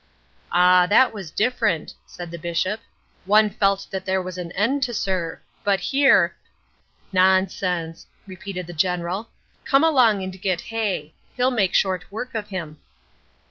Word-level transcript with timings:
"'Ah, 0.51 0.87
that 0.87 1.13
was 1.13 1.29
different,' 1.29 1.93
said 2.07 2.31
the 2.31 2.39
Bishop, 2.39 2.79
'one 3.25 3.51
felt 3.51 3.85
there 3.91 3.99
that 3.99 4.03
there 4.07 4.19
was 4.19 4.35
an 4.35 4.51
end 4.53 4.81
to 4.81 4.95
serve, 4.95 5.37
but 5.63 5.79
here' 5.79 6.35
"'Nonsense,' 7.13 8.07
repeated 8.25 8.65
the 8.65 8.73
General, 8.73 9.29
'come 9.63 9.83
along 9.83 10.23
and 10.23 10.41
get 10.41 10.61
Hay. 10.73 11.13
He'll 11.37 11.51
make 11.51 11.75
short 11.75 12.11
work 12.11 12.33
of 12.33 12.47
him.' 12.49 12.79